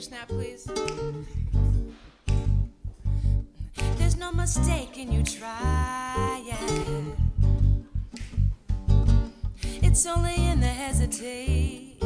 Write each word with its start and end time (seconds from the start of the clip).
finger 0.00 0.16
snap, 0.16 0.28
please. 0.28 0.64
There's 3.98 4.16
no 4.16 4.32
mistake 4.32 4.98
in 4.98 5.12
you 5.12 5.22
trying. 5.22 6.46
It's 9.82 10.06
only 10.06 10.46
in 10.48 10.60
the 10.60 10.66
hesitation. 10.66 11.98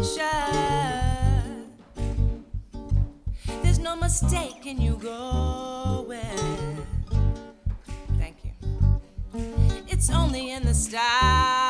There's 3.62 3.78
no 3.78 3.96
mistake 3.96 4.66
in 4.66 4.80
you 4.80 4.96
going. 4.96 6.18
Thank 8.18 8.36
you. 8.44 8.52
It's 9.88 10.10
only 10.10 10.50
in 10.50 10.64
the 10.64 10.74
stopping. 10.74 11.63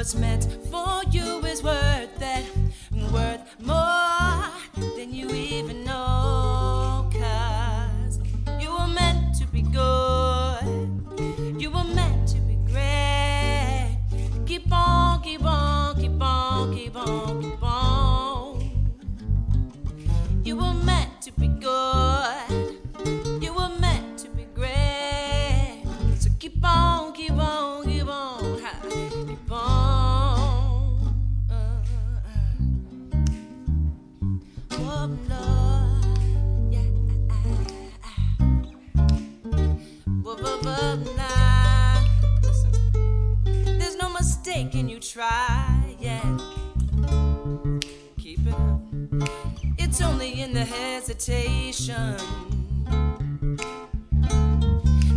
What's 0.00 0.14
meant 0.14 0.48
for 0.70 1.02
you 1.10 1.44
is 1.44 1.62
worth 1.62 2.22
it, 2.22 2.46
worth 3.12 3.42
more 3.60 4.48
than 4.96 5.12
you 5.12 5.28
even 5.28 5.84
know. 5.84 7.06
Cause 7.12 8.18
you 8.58 8.72
were 8.72 8.86
meant 8.86 9.34
to 9.34 9.46
be 9.48 9.60
good, 9.60 11.60
you 11.60 11.70
were 11.70 11.84
meant 11.84 12.28
to 12.28 12.40
be 12.40 12.54
great. 12.72 13.98
Keep 14.46 14.72
on, 14.72 15.20
keep 15.20 15.44
on, 15.44 15.94
keep 16.00 16.22
on, 16.22 16.74
keep 16.74 16.96
on, 16.96 17.49
try, 45.12 45.96
yeah. 45.98 46.38
Keep 48.18 48.46
it 48.46 48.54
up. 48.54 48.80
It's 49.76 50.00
only 50.00 50.40
in 50.40 50.52
the 50.54 50.64
hesitation. 50.64 52.16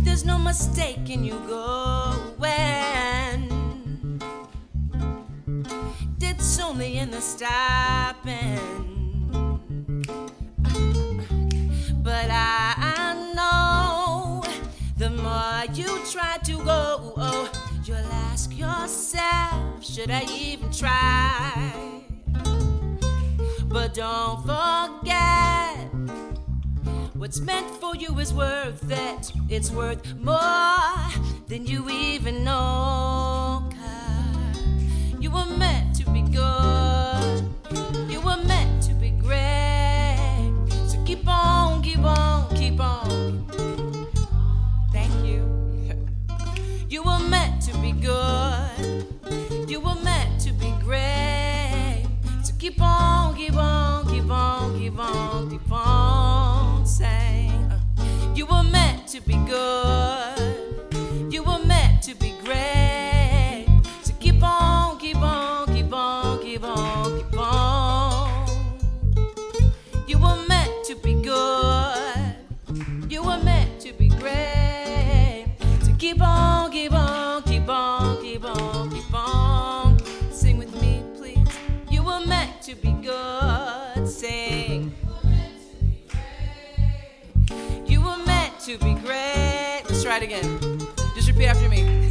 There's 0.02 0.24
no 0.24 0.36
mistake 0.38 1.10
in 1.10 1.22
you 1.22 1.38
going. 1.46 2.34
It's 6.20 6.58
only 6.58 6.98
in 6.98 7.10
the 7.12 7.20
stopping. 7.20 8.93
You 15.76 16.04
try 16.10 16.38
to 16.44 16.56
go, 16.64 17.12
oh, 17.16 17.50
you'll 17.84 17.96
ask 17.96 18.56
yourself, 18.56 19.84
should 19.84 20.10
I 20.10 20.22
even 20.32 20.70
try? 20.70 22.02
But 23.66 23.94
don't 23.94 24.40
forget, 24.42 25.88
what's 27.14 27.40
meant 27.40 27.68
for 27.80 27.96
you 27.96 28.16
is 28.20 28.32
worth 28.32 28.88
it. 28.90 29.32
It's 29.48 29.70
worth 29.70 30.14
more 30.16 31.10
than 31.48 31.66
you 31.66 31.90
even 31.90 32.44
know. 32.44 32.93
To 88.64 88.78
be 88.78 88.94
great. 88.94 89.82
Let's 89.84 90.02
try 90.02 90.16
it 90.16 90.22
again. 90.22 90.78
Just 91.14 91.28
repeat 91.28 91.48
after 91.48 91.68
me. 91.68 91.84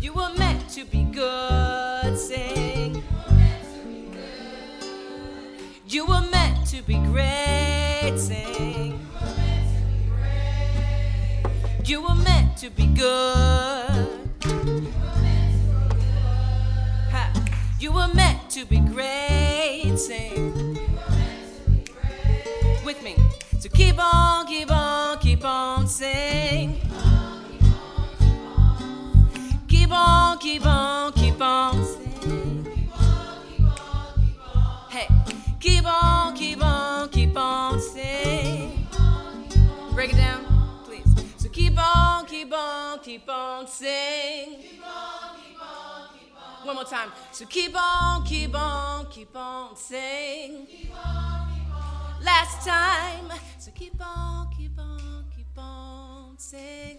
You 0.00 0.12
were 0.12 0.32
meant 0.38 0.68
to 0.70 0.84
be 0.84 1.02
good. 1.04 2.16
Sing. 2.16 3.02
You 5.88 6.06
were 6.06 6.20
meant 6.30 6.66
to 6.68 6.82
be 6.82 6.98
great. 7.10 8.14
Sing. 8.16 9.00
You 11.84 12.02
were 12.02 12.14
meant 12.14 12.56
to 12.58 12.70
be 12.70 12.86
good. 12.86 14.08
You 17.80 17.92
were 17.92 18.14
meant 18.14 18.48
to 18.50 18.64
be 18.66 18.78
great. 18.78 19.96
Sing. 19.96 20.78
So 23.64 23.70
keep 23.70 23.98
on, 23.98 24.46
keep 24.46 24.70
on, 24.70 25.18
keep 25.20 25.42
on, 25.42 25.88
sing. 25.88 26.78
Keep 29.66 29.90
on, 29.90 30.36
keep 30.36 30.66
on, 30.66 31.12
keep 31.14 31.40
on, 31.40 31.82
sing. 31.82 32.90
Hey, 34.90 35.08
keep 35.60 35.86
on, 35.86 36.36
keep 36.36 36.62
on, 36.62 37.08
keep 37.08 37.34
on, 37.38 37.80
sing. 37.80 38.86
Break 39.94 40.12
it 40.12 40.16
down, 40.16 40.44
please. 40.84 41.08
So 41.38 41.48
keep 41.48 41.78
on, 41.78 42.26
keep 42.26 42.52
on, 42.52 42.98
keep 42.98 43.26
on, 43.26 43.66
sing. 43.66 44.56
One 46.64 46.74
more 46.74 46.84
time. 46.84 47.10
So 47.32 47.46
keep 47.46 47.74
on, 47.74 48.26
keep 48.26 48.54
on, 48.54 49.06
keep 49.06 49.34
on, 49.34 49.74
sing. 49.74 50.66
Last 52.24 52.66
time. 52.66 53.30
So 53.58 53.70
keep 53.72 54.00
on, 54.00 54.48
keep 54.56 54.78
on, 54.78 55.26
keep 55.36 55.58
on, 55.58 56.38
sing. 56.38 56.98